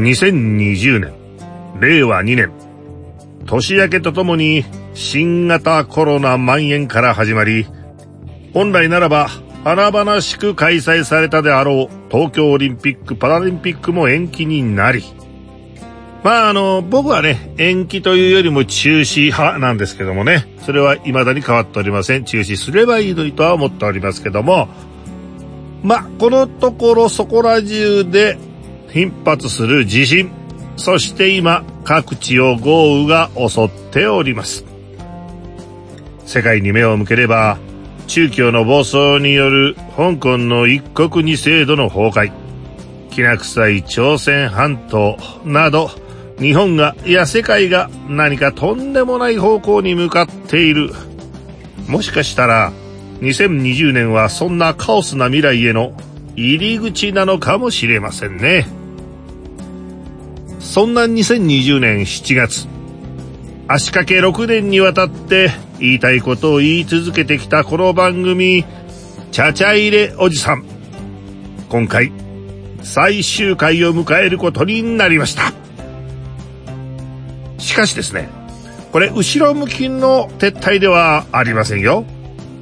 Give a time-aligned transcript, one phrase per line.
[0.00, 1.12] 2020年、
[1.78, 2.50] 令和2年、
[3.46, 4.64] 年明けとともに
[4.94, 7.66] 新型コロナ蔓延から始まり、
[8.54, 9.28] 本来ならば
[9.62, 15.04] 華々しく開催されたであろう東京オリンピック・パラリンピックも延期になり、
[16.22, 22.24] まああの、僕はね、延期というよりも中止派なんですけどもね、それは未だに変わっておりません。
[22.24, 24.68] 中止すればいいのにとは思っておりますけども、
[25.82, 28.36] まあ、このところそこら中で
[28.92, 30.30] 頻発する地震、
[30.76, 34.64] そして今各地を豪雨が襲っております。
[36.26, 37.58] 世界に目を向ければ、
[38.06, 42.32] 中共の暴走による香港の一国二制度の崩壊、
[43.10, 45.90] きな臭い朝鮮半島など、
[46.40, 50.90] 日本が、いや世界が何かとんでもない方向に向かっている。
[51.86, 52.72] もしかしたら、
[53.20, 55.92] 2020年はそんなカオスな未来への
[56.36, 58.79] 入り口なのかもしれませんね。
[60.70, 62.68] そんな2020年7月、
[63.66, 68.64] 足掛け6年にわたって言いたいことを言い続けてきたこの番組、
[69.32, 70.64] ちゃちゃ入れおじさん。
[71.68, 72.12] 今回、
[72.84, 75.52] 最終回を迎えることになりました。
[77.58, 78.28] しかしですね、
[78.92, 82.04] これ後ろ向きの撤退ではありませんよ。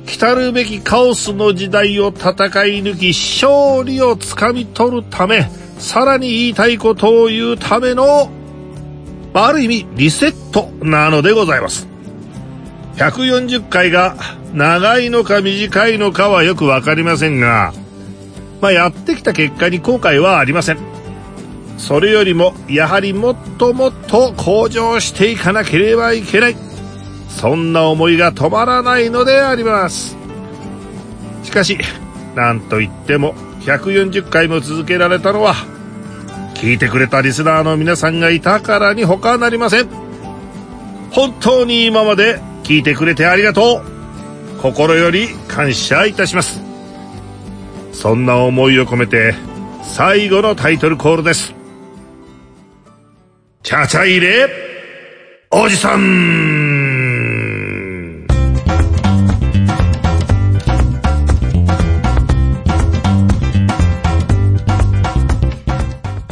[0.06, 3.08] 来るべきカオスの時代を戦い抜き
[3.44, 8.30] 勝利をつかみ取るため、さらに言いたいことを言うための、
[9.34, 11.88] ある意味リセットなのでございます。
[12.96, 14.16] 140回が
[14.52, 17.72] 長いのか短いのかはよくわかりませんが、
[18.60, 20.98] まあ、やってきた結果に後悔はありません。
[21.78, 26.56] それよりもやはりもっともっと向上していかなければいけない
[27.28, 30.16] そんな思いが止まらないのであります
[31.44, 31.78] しかし
[32.34, 33.34] 何と言っても
[33.68, 35.54] 140回も続けられたのは
[36.54, 39.88] 聞いてくれたリスナーの皆さんがいたからに他なりません。
[41.10, 43.82] 本当に今まで聞いてくれてありがと
[44.56, 44.60] う。
[44.60, 46.62] 心より感謝いたします。
[47.92, 49.34] そんな思いを込めて
[49.82, 51.54] 最後のタイトルコールです。
[53.62, 54.48] ちゃちゃ入れ、
[55.50, 56.67] おじさん。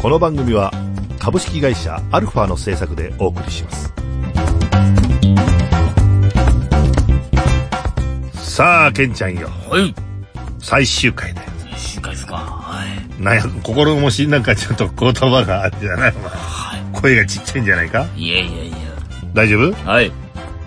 [0.07, 0.71] この番組は
[1.19, 3.93] 株式会社アルファの制作でお送りします。
[8.35, 9.49] さあ、ケンちゃんよ。
[9.69, 9.93] はい。
[10.61, 11.49] 最終回だよ。
[11.59, 12.37] 最終回ですか。
[12.37, 13.21] はい。
[13.21, 17.03] なんや、心もしなんかちょっと言葉があるじゃない、お前。
[17.03, 18.07] 声がちっちゃいんじゃないか？
[18.15, 18.77] いやいやいや。
[19.35, 19.73] 大丈夫？
[19.73, 20.13] はい。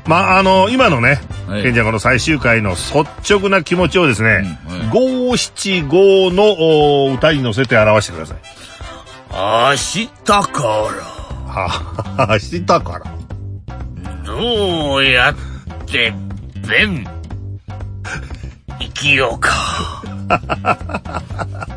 [0.06, 4.60] まあ、あの、今のね、はい、ケンちゃんこの最終回の率直な気持ちをですね、
[4.92, 8.38] 五七五の歌に乗せて表してください。
[9.32, 11.04] 明日から。
[11.52, 13.06] は、明日から。
[14.26, 15.36] どうやっ
[15.86, 16.14] て、
[16.68, 17.06] 弁、
[18.80, 20.04] 生きようか。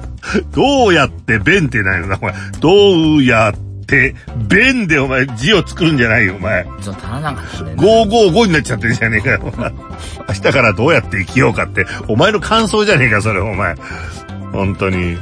[0.53, 2.35] どうやって弁ってないのな、お前。
[2.61, 4.15] どうやって、て、
[4.49, 6.65] 弁でお前字を作るんじゃないよ、お前。
[6.81, 7.75] ちょっと足らなんかしね。
[7.75, 9.71] 555になっちゃってるじゃねえかよ、お前。
[10.29, 13.75] 明日からどうやって生きようかって、お前の感想じゃねえか、それ、お前。
[14.53, 15.19] 本当に。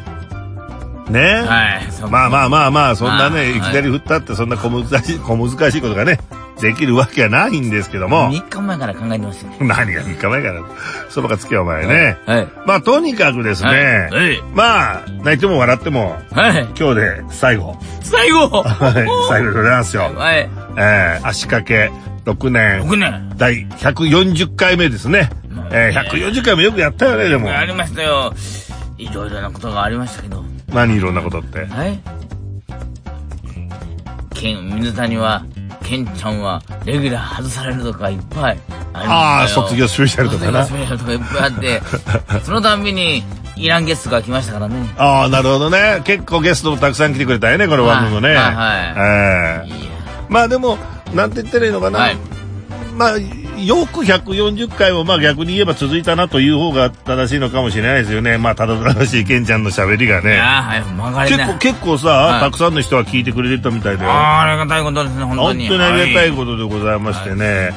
[1.10, 2.10] ねはい。
[2.10, 6.18] まあまあまあまあ、そんなね、いきなり振ったってそんな小難しい、小難しいことがね、
[6.60, 8.30] できるわけはないんですけども。
[8.30, 10.62] 3日前から考えてました、ね、何が3日前から？
[11.08, 12.18] そばかつけお前ね。
[12.26, 12.48] はい。
[12.66, 14.08] まあとにかくですね。
[14.10, 14.42] はい。
[14.54, 16.18] まあ、泣いても笑っても。
[16.32, 16.68] はい。
[16.78, 17.76] 今日で最後。
[18.02, 18.94] 最後はい。
[19.28, 20.02] 最後でございますよ。
[20.14, 20.48] はい。
[20.76, 21.90] えー、足掛け
[22.24, 22.82] 6年。
[22.82, 23.32] 6年。
[23.36, 25.30] 第140回目ですね。
[25.72, 27.48] えー、140回もよくやったよね、でも。
[27.48, 28.34] やりましたよ。
[28.98, 30.44] いろいろなことがありましたけど。
[30.72, 31.66] 何いろんなことって？
[31.66, 32.00] はい。
[34.42, 35.44] 水谷は
[35.84, 38.58] ケンちゃんはレギュラー外されるとかいっぱい
[38.94, 40.64] ああ卒業スペシャルとかな。
[40.64, 43.22] 卒業スペシャルとかいっぱいあって そのたんびに
[43.56, 44.88] イランゲストが来ましたからね。
[44.96, 46.00] ああなるほどね。
[46.04, 48.34] 結構ゲストもたくさん来てくれたよねこの番組もね。
[48.34, 49.74] はい、はいえー、
[50.30, 50.78] まあでも
[51.12, 52.16] なんて言ったらいいのかな、はい、
[52.96, 53.10] まあ
[53.66, 58.38] よく140回もまあ逆に言えば続いたなという方が正しいのかもしれないですよね。
[58.38, 60.40] まあただ正しいケンちゃんの喋りがね。
[61.28, 64.04] 結構、結構さ、はい、たくさんの人が聞いてくれてたみたいで。
[64.04, 65.68] あありがたいことですね、本当に。
[65.68, 67.70] 本当にありがたいことでございましてね。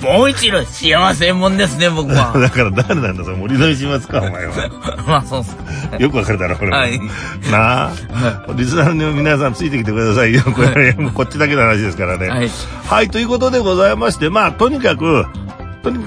[0.00, 2.32] はい、もう一度幸せもんですね、僕は。
[2.38, 4.54] だから誰なんだ、それ森のしますか、お前は。
[5.06, 5.56] まあそうっす
[5.98, 6.70] よくわかるだろ、これ。
[6.70, 6.98] はい。
[7.50, 7.90] なあ。
[8.54, 10.42] リスナーの皆さんついてきてくださいよ。
[10.42, 12.28] これ、こっちだけの話ですからね。
[12.28, 12.50] はい。
[12.86, 15.26] はい、ということでございまして、まあとにかく、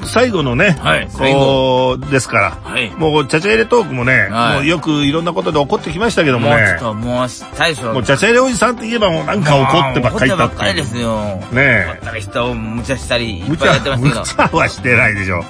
[0.05, 2.91] 最後のね、はいこう、ですから、はい。
[2.91, 7.27] もう、ちゃちゃ入れトークもね、はいもうよくいろんなことで怒ってきましたけどもねもうちょっ、と、もう、
[7.57, 7.93] 大将。
[7.93, 11.35] もうちゃちゃ入れおじさんって言えばもうなんか怒ってばっかりだ怒っいってばったかりですよ。
[11.51, 14.49] ねえ怒ったり人を無茶したり、い無っぱいやってましたけど。
[14.51, 15.39] 茶はしてないでしょ。
[15.39, 15.43] は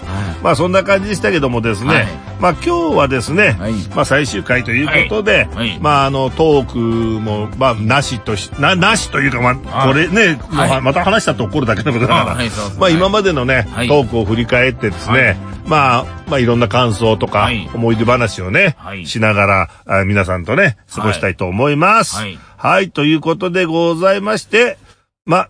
[0.43, 3.73] まあそんな感じでしたけどもですね、はいまあ今日はですね、はい。
[3.95, 5.69] まあ最終回ということで、はい。
[5.69, 5.79] はい。
[5.79, 9.93] まああのトークも、まあなしとし、な、なしというか、まあはい。
[9.93, 10.81] これね、はい。
[10.81, 12.37] また話したと怒るだけのことだから、
[12.79, 13.87] まあ今までのね、はい。
[13.87, 15.37] トークを振り返ってですね、はい。
[15.67, 17.69] まあ、まあいろんな感想とか、はい。
[17.75, 19.05] 思い出話をね、はい。
[19.05, 22.15] しながらあ皆さんとね、過ごしたいと思います。
[22.15, 22.39] はい。
[22.57, 24.79] はい、ということでございまして、
[25.25, 25.49] まあ、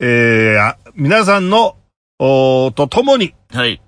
[0.00, 1.76] えー、あ皆さんの、
[2.18, 3.34] おーと共に、い。
[3.56, 3.80] はい。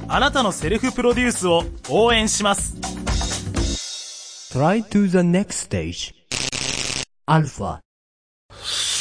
[0.09, 2.77] あなたのセルフプロデュースを応援します
[4.57, 6.15] Try to the next stage.
[7.29, 7.86] Alpha.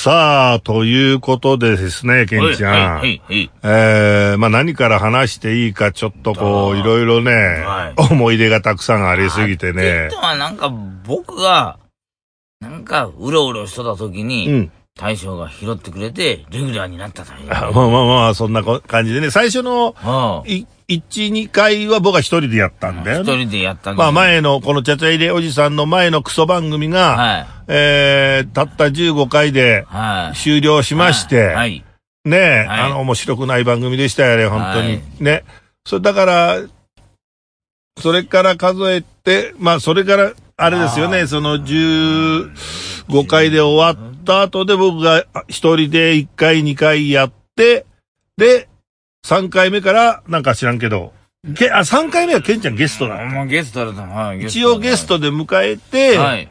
[0.05, 2.73] さあ、ということでですね、ケンちゃん。
[2.73, 3.51] はい、はい、はい。
[3.63, 10.15] えー、まあ何から話していいかちょっとこう、いろいろね、は思い出がたくさんありすぎてねって。
[10.15, 10.71] はなんか
[11.07, 11.79] 僕が、
[12.61, 14.71] なんかうろうろしてた時うに、ん。
[14.97, 17.49] 大将が拾ってくれて、レギュラーになったという。
[17.51, 23.33] あまあまあまあ、そんなこ感じでね、最初のはあい1、2回は僕は一人でやったんだよね。
[23.33, 27.47] 一人でやったけどまあ前の、このちゃちゃ入れおじさんの前のクソ番組が、はい。
[27.67, 30.37] えー、たった15回ではい。
[30.37, 31.83] 終了しまして、はい。
[32.23, 34.87] ねえ、はいあの、面白くない番組でしたよね、本当に。
[34.87, 35.43] はいね。
[35.85, 36.61] それだから、
[37.99, 47.85] それから数えて、まあ、それから、あれですよね、その15回で終わった後で僕が一人で1回2回やって、
[48.37, 48.69] で、
[49.25, 51.13] 3回目から、なんか知らんけど、
[51.57, 53.23] けあ、3回目はケンちゃんゲストだ。
[53.25, 54.01] もうゲストだった。
[54.03, 54.41] はい。
[54.43, 56.49] 一応ゲストで迎えて、はい。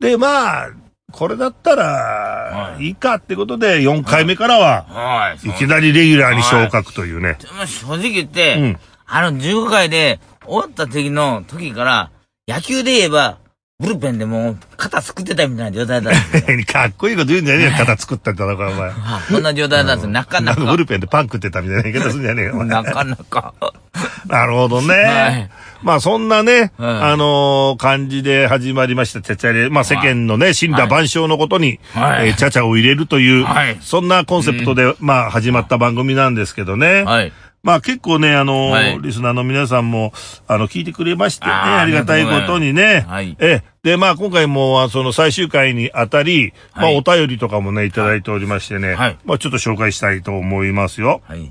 [0.00, 0.70] で、まあ、
[1.10, 5.48] これだったらは、いいいかってことで、4回目からは、はい。
[5.48, 7.38] いきなりレギュラーに昇格というね。
[7.40, 8.78] でも正直言って、うん
[9.12, 12.10] あの15回で終わった時の時から、
[12.50, 13.38] 野球で言えば、
[13.78, 16.64] ブルペンでもう肩作ってたみたいな状態だったんですよ。
[16.70, 18.80] かっこいいこと言うんじゃねえよ、肩作ったんだから、お前。
[18.90, 18.92] はい
[19.32, 20.10] そんな状態だったんですよ。
[20.10, 20.76] なかなかなんかブ。
[20.78, 23.54] ルペンでパン食ってたみたいな言い方するんじゃねえよ、お前なかなか。
[24.26, 24.94] なるほどね。
[24.94, 25.50] はい
[25.82, 29.70] まあそんなね、はいあのー感じで始まりました、ちゃちゃれ。
[29.70, 37.04] まあ世間のね、死んだ万象のことに、はいえーちゃちゃを入れるという、はいそんなコンセプトで、まあ始まった番組なんですけどね。
[37.04, 37.32] はい。
[37.62, 40.12] まあ結構ね、あのーはいリスナーの皆さんも、
[40.46, 43.04] あの、聞いてくれましてね、ありがたいことにね。
[43.06, 48.94] はいええ、で、まあ今回も、あその最終回にあたり、まあはいお便りとかもね、いただいておりましてね。
[48.94, 51.20] はいまあちょっと紹介したいと思いますよ。
[51.24, 51.50] はい。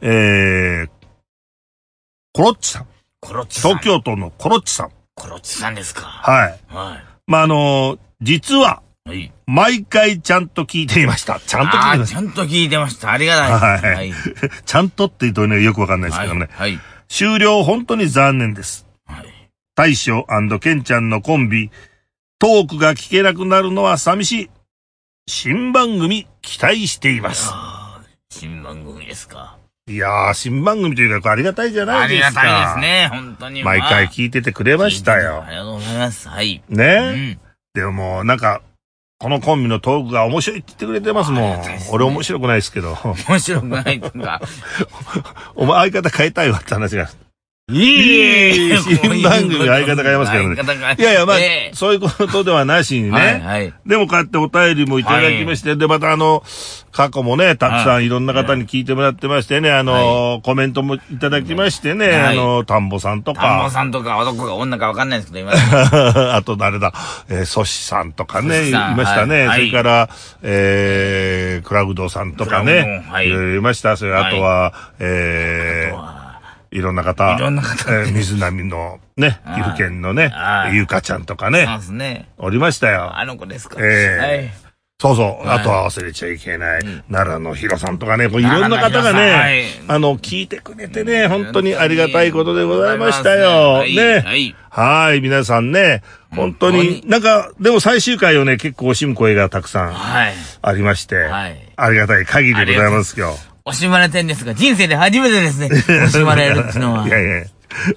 [0.00, 0.88] えー、
[2.32, 2.86] コロッチさん。
[3.20, 3.70] コロッチさん。
[3.72, 4.90] 東京都のコロッチさん。
[5.14, 6.02] コロッチさんですか。
[6.02, 6.58] はい。
[6.68, 8.91] はまああのー実は、い。
[9.04, 9.32] はい。
[9.46, 11.40] 毎回ちゃんと聞いていました。
[11.40, 13.10] ちゃんと聞いああ、てましちゃんと聞いてました。
[13.10, 14.28] ありがたいです。
[14.30, 14.62] はいた。
[14.64, 16.48] ちゃんとって言うとね、よくわかんないですけどね。
[16.52, 16.78] はい。
[17.08, 18.86] 終了本当に残念です。
[19.06, 19.26] はい。
[19.74, 20.26] 大将
[20.60, 21.70] ケンちゃんのコンビ、
[22.38, 24.50] トークが聞けなくなるのは寂しい。
[25.26, 27.52] 新番組期待しています。
[28.30, 29.56] 新番組ですか。
[29.88, 32.42] いやー、新番組というかありがたいじゃなありいですか。
[32.44, 33.08] がたいですね。
[33.10, 33.64] 本当に。
[33.64, 35.50] 毎回聞いててくれましたよあ。
[35.50, 36.28] りがとうございます。
[36.28, 36.62] はい。
[36.70, 37.40] うね、ん。
[37.74, 38.62] でももうなんか、
[39.22, 41.60] このコンビのトークが面白いって言ってくれてますもん。
[41.60, 42.98] ね俺面白くないですけど。
[43.28, 44.40] 面白くないとか。
[45.54, 47.08] お前相方変えたいわって話が。
[47.72, 50.96] いい新番組 相方変えますけどね。
[50.98, 51.74] いやいや、まあ、ええ。
[51.74, 53.72] そういうことではなしにね。
[53.84, 56.44] でもこうやってお便りもいただきまして、で、またあの、
[56.92, 58.12] 過去もね、たくさんい。
[58.12, 62.18] ろんな方に聞いてもらってましてね、あの、コメントもいただきましてね、はい。
[62.20, 65.52] あの、田んぼさんと田んぼか、さんとか男か女かわかんないですけど、今。
[66.36, 66.92] あと誰だ、
[67.28, 69.46] えー、ソシさんとかね、いましたね。
[69.46, 69.68] はい。
[69.68, 70.08] それから、
[70.42, 73.28] えー、クラウドさんとかね、い。
[73.28, 73.96] いろいろいました。
[73.96, 75.92] それあとは、え
[76.72, 82.28] いろんな方、いろんな方えー水波のね、 はい岐阜県のねは、いゆうかちゃんとかそうね、ですね。
[82.38, 83.12] おりましたよ。
[83.16, 83.76] あの子ですか。
[83.80, 84.50] ええはい。
[85.00, 85.46] そうそう。
[85.46, 86.80] はいあとは忘れちゃいけない。
[87.10, 93.72] 奈良のヒロさんとかね、こういろんな方がね、あの、聞いてくれてね、本当にありがたいことでございましたよ。
[93.72, 94.20] はいね。
[94.20, 100.34] はいはい、皆さんね、本当に、なんか、でも最終回をね、結構惜しむ声がたくさんはい。
[100.62, 103.36] ありまして、はいありがたい限りでございますよ。
[103.64, 105.68] 惜しまれてんですが、人生で初めてですね。
[106.06, 107.06] 惜しまれるっていうのは。
[107.06, 107.44] いやいや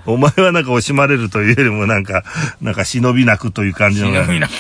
[0.06, 2.24] お前はなんか惜しまれるというよりもなんか、
[2.62, 4.54] なんか忍びなくという感じのね忍びなく。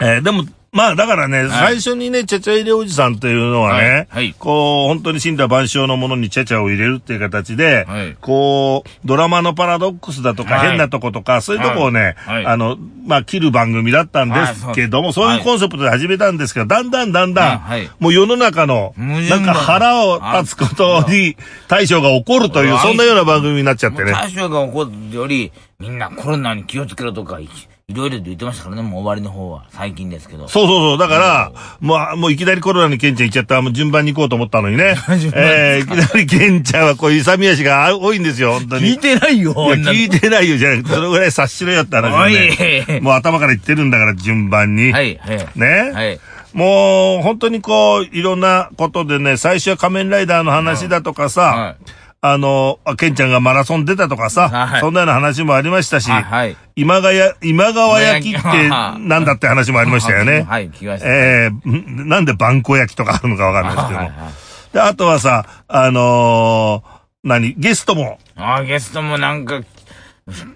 [0.00, 4.24] えーでも、まあだからね、最初にね、チャチャ入れおじさんというのはね、はい。
[4.26, 4.34] はい。
[4.38, 8.16] こう、本当に死んだ万象のものにチャチャを入れるっていう形で、はい。
[8.20, 10.68] こう、ドラマのパラドックスだとか、はい。
[10.68, 12.46] 変なとことか、そういうとこをね、はい。
[12.46, 15.34] あの、まあ切る番組だったんですけども、はいそう。
[15.34, 17.90] いうコンセプトで始めたんですけど、だんだんだんだん、はい。
[17.98, 21.36] もう世の中の、なんか腹を立つことに
[21.66, 22.80] 対処が起こるという、はい。
[22.82, 24.12] そんなような番組になっちゃってね。
[24.12, 25.50] 大将が起こるより、
[25.80, 27.40] みんなコロナに気をつけろとか、
[27.90, 29.64] いいろいろと言ってましたからね、もう終わりの方は。
[29.70, 30.46] 最近ですけど。
[30.46, 30.98] そうそうそう。
[30.98, 34.94] だから、まあ、もういきなりコロナにケンちゃん行っちゃったら、もう順番に行こうと思ったのにね。
[35.34, 38.92] えー、いきなりケンちゃんはこういう勇み足が多いんですよ、本当に。
[38.92, 43.00] 聞いてないよ、いや、聞いてないよ、じゃなくて、そのぐらい察しろよって話ね。
[43.02, 44.92] もう頭から言ってるんだから、順番に。
[44.92, 45.46] はい、はい。
[45.56, 46.20] ね、はい。
[46.52, 51.76] もう、本当にこう、いろんなことでね、最初は仮面ライダーの話だとかさ、は
[52.22, 60.44] あの、あケンちゃんがマラソン出たとかさ、はいそんなような話もありましたし、はいはい今川や、今川焼きって なんだって話もありましたよね。
[60.48, 61.06] はい、聞きました。
[61.08, 64.06] ええんなんでバンコ焼きとかあるのかわかんないですけども。
[64.06, 64.32] はいはい
[64.74, 69.60] で、あとはさ、あのー何ゲストも、ああ、ゲストもなんか、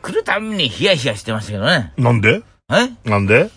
[0.02, 1.92] 来るたびにヒヤヒヤしてましたけどね。
[1.98, 2.40] なんで？
[2.70, 2.90] え？
[3.10, 3.50] なんで？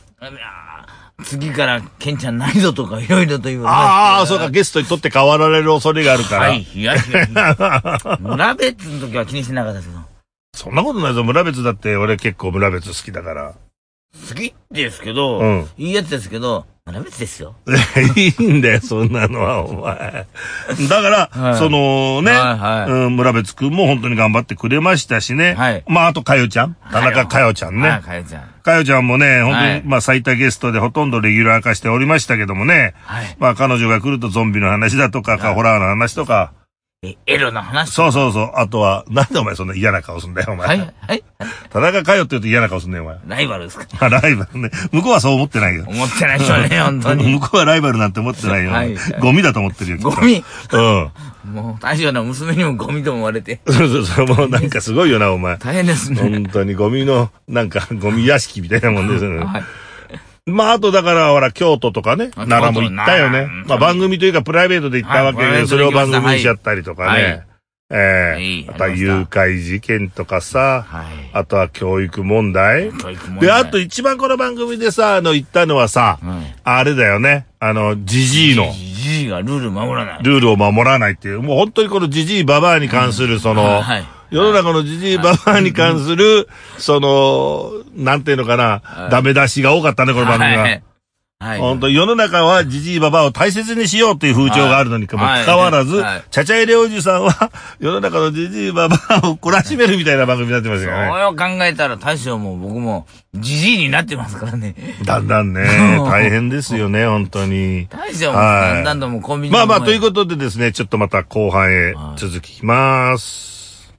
[1.24, 6.42] 次から、ケンちゃんないぞとか、いろいろと言われまああ、そうか、ゲストにとって変わられる恐れがあるから。
[6.50, 8.18] はい、ヒヤヒヤヒヤ。
[8.22, 10.02] 村別の時は気にしてなかったですけど。
[10.56, 13.56] そんなことないぞ、村別だって俺結構村別好きだから。
[14.30, 17.54] 好きですけど、うんいいやつですけど、村別ですよ。
[18.16, 20.26] いいんだよ、そんなのは、お前。
[20.90, 25.54] だから、はいそのね、はいはいうん、村別くんも本当に頑張ってくれましたしね。
[25.56, 26.78] はいまあ、あと、かよちゃん。
[26.90, 27.90] 田中かよちゃんね。
[27.90, 28.44] はい、かよちゃん。
[28.64, 32.94] かよちゃんもね、本当に、はいまあ最多ゲストでほとんどレギュラー化しておりましたけどもね。
[33.04, 33.36] はい。
[33.38, 36.54] まあ彼女が来るとゾンビの話だとか、はいホラーの話とか。
[37.04, 37.92] え、エロの話？
[37.94, 38.52] そうそうそう。
[38.56, 40.68] あとは、なんでお前そんな嫌な顔すんだよ、お前。
[40.68, 41.24] はい、はい。
[41.70, 43.20] 田中かよって言うと嫌な顔すんねよ、お前。
[43.28, 43.86] ライバルですか？
[44.00, 44.72] あライバルね。
[44.92, 45.86] 向こうはそう思ってないよ。
[45.88, 47.30] 思ってないでしょうね、本当に。
[47.38, 48.72] 向こうはライバルなんて思ってないよ。
[48.72, 50.44] はいゴミだと思ってるよ、ゴミ？
[50.74, 51.12] うん。
[51.54, 54.26] もう、大将の娘にもゴミと思われて、そうそうそう。
[54.26, 55.56] もうなんかすごいよな、お前。
[55.60, 56.20] 大変ですね。
[56.20, 59.46] 本当にゴミの、なんかゴミ屋敷みたいなもんですよね。
[59.46, 59.64] はい。
[60.48, 67.47] まあ、あとだから、ほら、京都とかね、あ奈良も行ったよねまあ、番組というかプライベートで行ったわけで、はいそれを番組にしちゃったりとかはいね。
[67.90, 71.06] えはいえあとは誘拐事件とかさ、はい。
[71.32, 72.92] あとは教育問題。
[72.92, 73.40] 問題。
[73.40, 76.56] で、あと一番この番組でさ、あの、言ったのはさ、はい。
[76.66, 77.48] あれだよね。
[77.62, 78.74] あの、ジジイの。
[78.74, 80.24] じじいがルール守らない。
[80.24, 84.04] ルールを守らないっていう、もう本当にこのジジイババアに関する、その、はい。
[84.32, 90.82] 世の中のジジイババアに関する、その、なんていうのかな、ダメ出しが多かったね、この番組は。
[91.40, 91.50] はい。
[91.52, 91.60] はい。
[91.60, 101.18] 本当世の中はジジイババアを大切にしようっていう風潮があるのにもはいかかわらず、はいチャチャイレおじさんは世の中のジジイババアを懲らしめるみたいな番組になってますそよね。
[101.18, 104.76] れを考えたら大将も僕もじじいになってますからね。
[105.06, 105.62] だんだんね、
[106.10, 107.88] 大変ですよね、本当に。
[107.88, 113.94] 大将もはいだんだんともうコンビニまあまあ、というこことでですね、ちょっとまた後半へ続きます。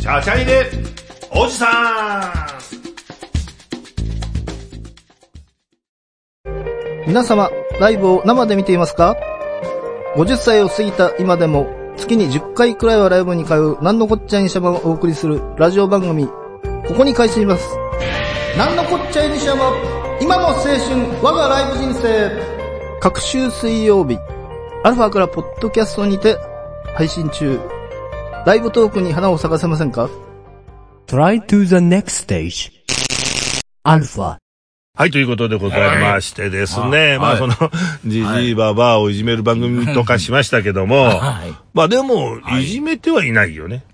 [0.00, 0.70] チャチャイレ
[1.30, 2.55] おじさ
[7.06, 9.16] 皆様、ライブを生で見ていますか
[10.16, 17.68] ?50 歳を過ぎた今でも、月に10回くらいはライブに通う、なんのこっちゃいにしゃばをお送りするラジオ番組、ここに開始します。
[18.58, 19.72] なんのこっちゃいにしゃば、
[20.20, 20.78] 今の青春、
[21.22, 22.30] 我がライブ人生。
[23.00, 24.18] 各週水曜日、
[24.82, 26.36] アルファからポッドキャストにて
[26.96, 27.60] 配信中。
[28.44, 30.08] ライブトークに花を咲かせませんか
[31.06, 32.72] ？Try to the next stage.
[33.84, 34.38] Alpha.
[34.96, 37.18] はい、ということでございましてですね、はい。
[37.18, 37.54] まあその、
[38.06, 41.54] ジジイババアをいじめる番組とかしましたけども、はい。
[41.74, 42.64] まあでも、はい。
[42.64, 43.84] いじめてはいないよね。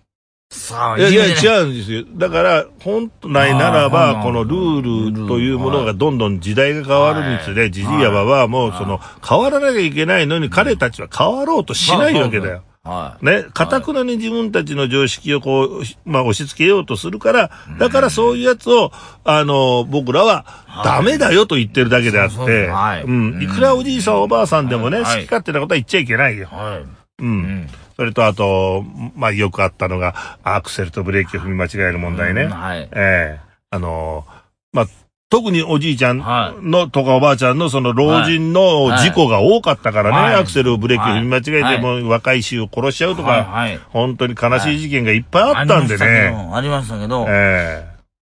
[0.53, 2.05] さあ、いや違うんですよ。
[2.15, 12.63] だから、本来ならあば、ーこのルールというものがどんどん時代が変わるにつれ、ジジイやババアも、その、変わらなきゃいけないのに、彼たちは変わろうとしないわけだよ。
[12.85, 13.25] はい。
[13.25, 18.91] ね、かたくなに自分たちの常識をこう、まあ押し付けようとするから、だからそういうやつを、
[19.25, 20.45] あの、僕らは、
[20.85, 23.43] ダメだよと言ってるだけであって、はいうん。
[23.43, 26.49] いくらおじいさんおばあさんでもね、好はいき勝手なことは言っちゃいけないよ。
[26.51, 26.79] はい。
[26.81, 26.89] う。
[27.21, 27.69] うんん。
[27.97, 28.85] それとあと、
[29.15, 32.43] まあよくあったのが、アクセルとブレーキを踏み間違える問題ね。
[32.45, 34.27] うんはいええあの、
[34.73, 34.87] まあ、
[35.33, 46.05] 特におじいちゃんはの、とかおばあちゃんのその老人のはい事故が多かったからね、はいアクセルをブレーキを踏み間違えて、はいもう若い衆を殺しちゃうとか、はいはい本当に悲しい事件がいっぱいあったんでね。
[46.05, 47.89] ありましたけど、ありましたけどえ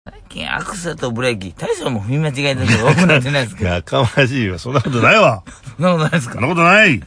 [0.09, 3.69] 最近アクセルとブレーキ、大将も踏み間違えてること多くなってないですえけど。
[3.69, 4.57] やかましいわ。
[4.57, 5.43] そんなことないわ。
[5.77, 6.33] そんなことないですか？
[6.33, 7.01] そんなことない。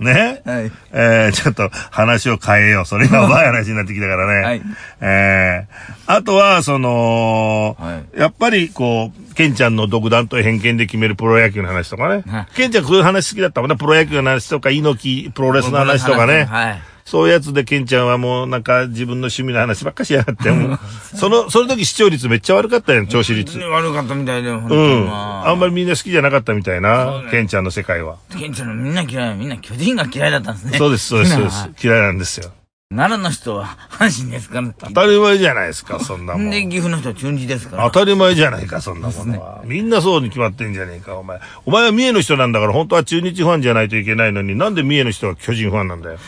[0.00, 0.72] ねはい。
[0.92, 2.86] えー、ちょっと話を変えよう。
[2.86, 4.42] それが怖い話になってきたからね。
[4.46, 4.62] はい。
[5.00, 8.18] えー、あとは、その、はい。
[8.18, 12.46] やっぱり、こう、ケンちゃんの独断と偏見で決めるプロ野球の話とかねはい。
[12.54, 13.76] ケンちゃんこういう話好きだったもんね。
[13.76, 16.44] プロ野球の話とか、猪木プロレスの話とかね。
[16.44, 16.82] はい。
[17.04, 20.50] そういうやつでケンちゃんはもうなんか自分の趣味の話ばっかしやがって。
[20.50, 20.78] もう
[21.16, 23.58] その、その時視聴率めっちゃ悪かったよ、聴取率。
[23.58, 25.08] 悪かったみたいで、本当うん。
[25.12, 28.16] あんまりみんな好きじゃなかったみたいな、ねケンちゃんの世界は。
[28.38, 30.78] ケンちゃんのみんな嫌い、みんな巨人が嫌いだったんですね。
[30.78, 31.70] そうです、そうです、そうではす。
[31.82, 32.52] 嫌いなんですよ。
[32.92, 34.74] 奈良の人は阪神ですから。
[34.80, 36.50] 当たり前じゃないですか、そんなもん。
[36.50, 37.84] で、岐阜の人は中日ですから。
[37.88, 39.62] 当たり前じゃないか、そんなものは。
[39.64, 41.38] みんなそうに決まってんじゃねえか、お前。
[41.66, 46.18] お前は三重の人なんだから、本当は中日ファンじゃないといけないのに、なんで三重の人は巨人ファンなんだよ。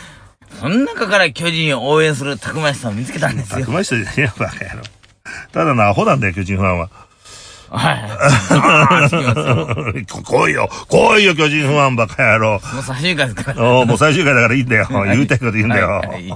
[0.63, 3.73] その中から巨人を応援するたくましさんを見つけたんですよたく。
[3.73, 4.83] ましさじゃねえよ、バカ野郎。
[5.53, 6.89] ただのアホなんだよ、巨人ファンは。
[7.71, 8.03] はい。
[10.23, 12.53] 来いよ、来いよ、巨人ファン、バカ野郎。
[12.53, 13.63] もう最終回ですから。
[13.79, 14.87] おうもう最終回だからいいんだよ。
[14.91, 15.89] 言いたいこと言うんだよ。
[15.89, 16.29] はい。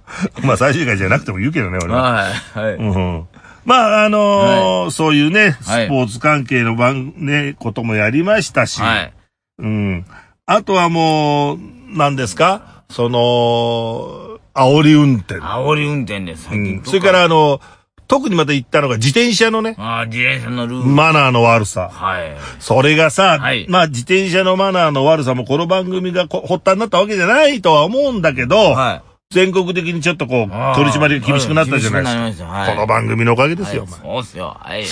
[0.44, 2.02] まあ最終回じゃなくても言うけどね、俺は。
[2.02, 2.58] はい。
[2.66, 2.74] はい。
[2.74, 3.26] うん
[3.66, 9.12] まあ、あのーそういうね、はいスポーツ関係の番、ね、こともやりましたし、はい。
[9.58, 10.06] うん。
[10.46, 11.58] あとはもう、
[11.90, 12.79] 何ですか？
[12.90, 15.40] その、煽り運転。
[15.40, 16.84] 煽り運転です、最近うん。
[16.84, 17.60] それから、あの、
[18.08, 20.88] 特にまた言ったのが自転車のね、ああ、自転車のルール。
[20.88, 21.90] マナーの悪さ。
[21.92, 22.36] はい。
[22.58, 29.10] それがさ、はいまあ自転車のマナーの悪さもこの番組がこ発端になったわけじゃないとは思うんだけど、はい。
[29.32, 32.20] 全国的にちょっとこう、取り締まりが厳しくなったじゃないですか。
[32.24, 33.90] 厳しくなりましたはいこの番組のおかげですよ、はい。
[33.92, 34.56] そうっすよ。
[34.58, 34.84] はい。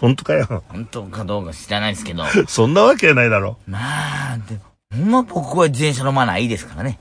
[0.00, 0.64] 本当かよ。
[0.66, 2.24] 本当かどうか知らないですけど。
[2.48, 3.56] そんなわけはないだろ。
[3.68, 3.78] ま
[4.32, 4.58] あ、で
[4.92, 6.98] ほんま僕は自転車のマナーいいですからね。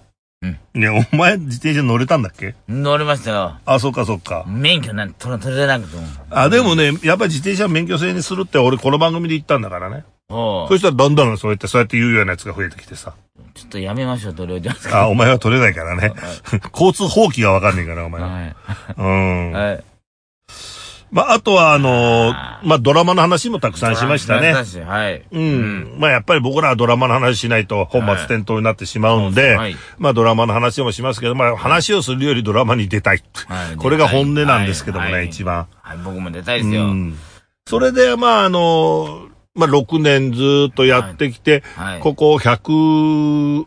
[0.76, 2.56] いや、お前自転車乗れたんだっけ？
[2.68, 3.56] 乗りましたよ。
[3.66, 4.44] あ、そっかそっか。
[4.48, 6.04] 免許なんて取れなくても。
[6.30, 10.04] あ、でもね、やっぱり自転車免許制にするって俺この番組で言ったんだからね。
[10.30, 13.14] おそしたらだんだんそうやって、そうやって言うようなやつが増えてきてさ。
[13.54, 14.96] ちょっとやめましょう、とりあえず。
[14.96, 16.12] あ、お前は取れないからね。
[16.74, 18.28] 交通法規がわかんねえから、お前は。
[18.30, 18.56] はい。
[18.98, 19.52] うん。
[19.52, 19.84] はい。
[21.14, 24.52] まあ、あとは、あのあまあ、ドラマの話もたくさんしましたね。
[24.52, 25.24] はい。
[25.32, 25.96] うん。
[26.00, 33.24] まあ、やっぱり僕らはドラマの話しないと本末転倒になってしまうんで、はいまあ、ドラマの話もしますけど、まあ、話をするよりドラマに出たい。
[33.48, 35.68] はい これが本音なんですけどもね、はい一番。
[35.84, 36.86] はい、僕も出たいですよ。
[36.86, 37.20] うん。
[37.68, 42.00] それで、まあ、あのまあ、6年ずっとやってきて、はい。
[42.00, 43.66] ここ130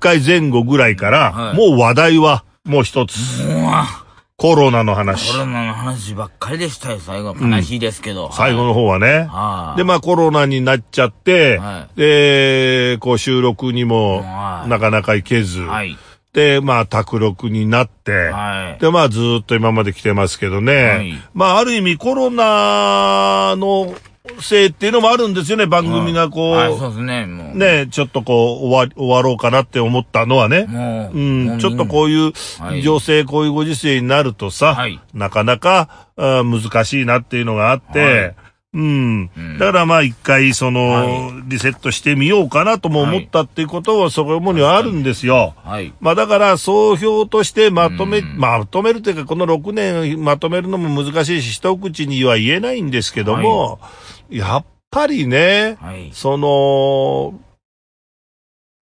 [0.00, 3.42] 回前後ぐらいから、はいもう話題はもう一つ。
[3.42, 4.02] うわ
[4.42, 5.38] コロナのコ話。
[5.38, 7.36] ロナの話ばっかりでしたよ、最後。
[7.40, 8.32] 悲しいですけど。
[8.32, 9.28] 最後の方はね。
[9.30, 9.78] はい。
[9.78, 15.96] で、まあコロナになっちゃって、はで、こう収録にもはいなかなか行けず、はい。
[16.32, 18.80] で、まあ卓録になって、はい。
[18.80, 20.74] で、まあずっと今まで来てますけどね。
[20.74, 23.94] はいまあある意味コロナの
[24.40, 27.58] せいっていうのもあるんですよね、番組がこう、はい、そうですね、もう。
[27.58, 30.66] ね、ちょっとこう終わり、終わろうかなって思ったのはね。
[30.68, 31.18] もう。
[31.18, 38.34] うん、ちょっとうこういうはい情勢、こういうご時世になるとさ、はいなかなかあー難しいなっていうのがあって、はい
[38.74, 39.58] うん、うん。
[39.58, 45.54] だからまあ一回その、はリセットしてみようかなとも思ったっていうことはそこにはあるんですよ。
[45.62, 45.92] はい。
[46.00, 48.38] まあだから総評としてまとめ、うん。
[48.38, 53.78] まとめるというかこの6年まとめるのも難しいし一口には言えないんですけども、
[54.30, 56.10] やっぱりね、はい。
[56.14, 57.38] その、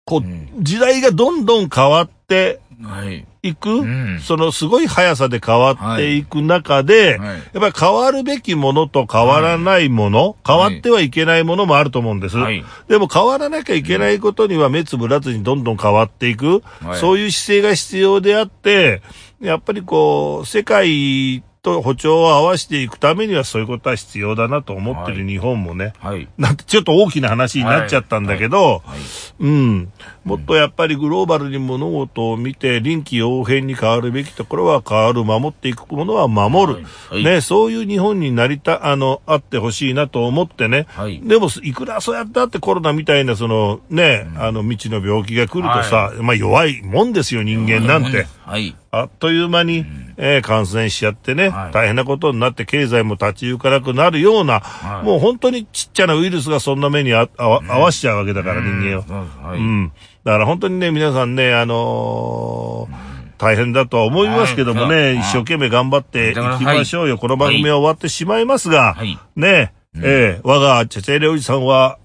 [0.06, 0.50] こう、うん。
[0.60, 3.26] 時代がどんどん変わってはい。
[3.44, 4.20] いく、うん。
[4.22, 7.38] そのすごい速さで変わっていく中で、はい。
[7.38, 12.38] やっぱり変わるべきものと変わらないもの、変わってはいけないものもあると思うんです。
[12.38, 12.64] はい。
[12.88, 19.02] でも変わらなきゃいけないことには目つぶらずにどんどん変わっていく、はいそういう姿勢が必要であって、
[19.42, 25.94] やっぱりこう、世界と歩調を合わせていくためにはそういうことは必要だなと思ってる日本もね。
[26.00, 26.28] はい。
[26.38, 29.44] なんてちょっと大きな話になっちゃったんだけど、はい。
[29.44, 29.92] うん。
[30.24, 36.74] もっとやっぱりグローバルに物事を見て臨機応変に変わるべきところは変わる、守っていくものは守る。
[36.74, 40.86] はいはいね、そういう日本になりた、あの、あってほしいなと思ってね。
[40.90, 48.28] はいでも、いくらそうやってあってコロナみたいなそのね、あの未知の病気が来るとさ、まあ弱いもんですよ、人間なんて。
[48.46, 48.76] はい。
[48.92, 49.86] あっという間に、
[50.18, 59.06] えー感染しちゃってね、はい大変なことになって経済も立ち行かなくなるような、はいもう本当にちっちゃなウイルスがそんな目にああわ合わしちゃうわけだから、人間を。
[59.08, 59.60] うんはい。
[59.60, 59.92] うん。
[60.30, 67.18] だから本当にね、皆さんね、あのー大変だとは思いますけどもね、はい一生懸命頑張っていきましょうよ。
[67.18, 69.18] この番組は終わってしまいますが、はい。
[69.36, 71.98] ね、うんええ我がチェチェレおじさんは、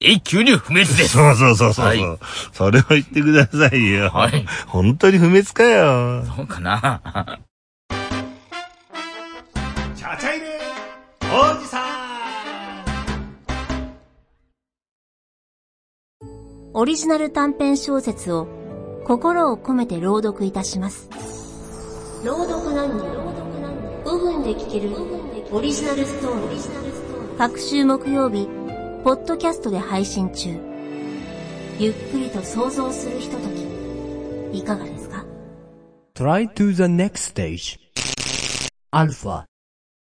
[0.00, 1.08] 永久に不滅です。
[1.10, 2.00] そうそうそうそう、はい
[2.52, 4.10] それを言ってくださいよ。
[4.10, 4.44] はい。
[4.66, 6.22] 本当に不滅かよ。
[6.36, 7.38] そうかな。
[9.94, 10.60] チャチャイレ
[11.32, 11.95] おじさん
[16.86, 18.46] オリジナル短編小説を
[19.04, 21.10] 心を込めて朗読いたします。
[22.24, 24.94] 朗読なんに5分で聞ける
[25.50, 27.36] オリジナルストーリー。
[27.38, 28.46] 各週木曜日、
[29.02, 30.56] ポッドキャストで配信中。
[31.80, 33.48] ゆっくりと想像するひとと
[34.52, 35.26] き、いかがですか
[36.14, 37.34] ？Try to the next
[38.92, 39.55] stage.Alpha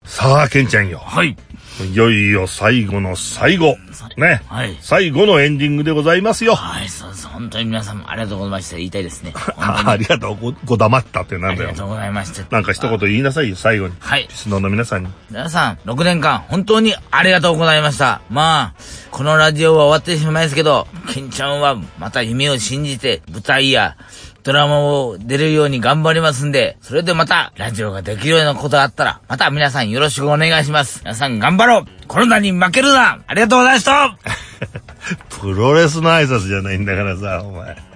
[0.03, 0.99] さあ、ケンちゃんよ。
[0.99, 1.35] はい。
[1.81, 3.75] いよいよ最後の最後。
[4.15, 4.43] ね。
[4.47, 4.77] はい。
[4.79, 6.53] 最後のエンディングでございますよ。
[6.53, 7.25] はい、そうです。
[7.27, 8.77] 本当に皆さんありがとうございました。
[8.77, 9.33] 言いたいですね。
[9.57, 10.35] 本ありがとう。
[10.39, 11.83] ご、ご黙ったってなんだよありが。
[11.83, 12.43] とうございました。
[12.51, 13.95] なんか一言言いなさいよ、最後に。
[13.99, 14.27] はいリ。
[14.29, 15.09] スナーの皆さんに。
[15.31, 18.21] 皆さん、6年間、本当にありがとうございました。
[18.29, 23.97] まあ、このラジオは終わってしまいますけど、ケンちゃんはまた夢を信じて、舞台や
[24.43, 30.99] ドラマを出るように頑張りますんで、それでまた、ラジオができるようなことがあったら、また皆さんよろしくお願いします。
[30.99, 34.17] 皆さん頑張ろうコロナに負けるなありがとうございました
[35.41, 37.92] プロレスの挨拶じゃないんだからさ、お前。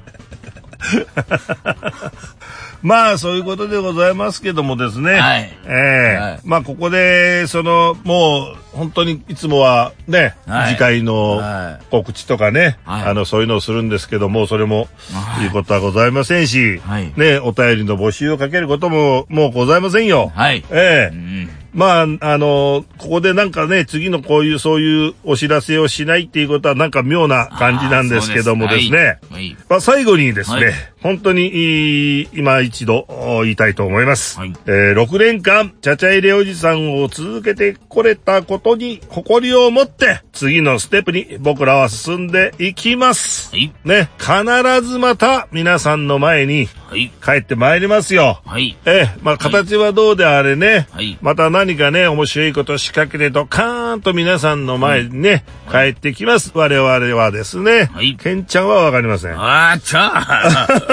[2.83, 5.15] まあ、そういうことでございますけどもですね。
[5.15, 5.51] はい。
[5.65, 6.21] ええ。
[6.21, 6.39] はい。
[6.43, 10.73] まあ、ここで、その、もう、本当にいつもはね、はい。
[10.73, 11.85] 次回のはい。
[11.89, 13.01] 告知とかね、はい。
[13.07, 15.45] あの、そういうのをするんですけども、それも、はい。
[15.45, 17.11] いうことはございませんし、はい。
[17.17, 20.31] ね、お便りの募集をかけることも、もうございませんよ。
[20.35, 20.63] はい。
[20.69, 21.13] ええ。
[21.13, 21.49] うん。
[21.77, 28.97] まあ、あの、ここでなんかね、次のこういう、そういうお知らせをしないっていうことはなんか妙な感じなんですけどもですね。
[28.97, 29.17] はい。
[29.29, 34.39] はいまあ、最後にですね、はい本当にいい今一度お言いたいと思います。
[34.39, 43.51] はいえー6年間、チャチャイレおじさんを続けてこれたことに誇りを持って、次のステップに僕らは進んでいきます。
[43.51, 43.71] はい。
[43.85, 47.11] ね、必ずまた皆さんの前にはい。
[47.23, 48.41] 帰ってまいりますよ。
[48.45, 48.77] はい。
[48.85, 56.51] ええ、まあ、形はどうであれね、はいまた何かね、面白いこと仕掛けてと、カーンと皆さんの前にね、帰ってきます。
[56.55, 59.33] 我々はですね、はいケンちゃんはわかりません。
[59.37, 60.86] あーちゃー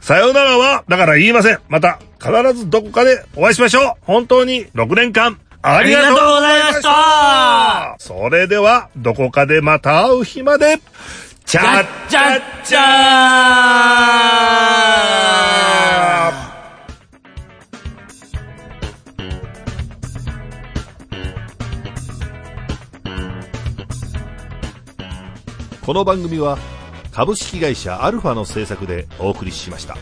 [0.00, 1.58] さようならは、だから言いません。
[1.68, 3.92] また、必ずどこかでお会いしましょう。
[4.02, 10.78] 本当に6年間、ありがとうございましたそれでは、どこかでまた会う日まで、
[11.44, 16.52] チャッちゃっちゃー
[25.84, 26.58] この番組は
[27.12, 29.98] 株式会社アルファの制作でお送りしました。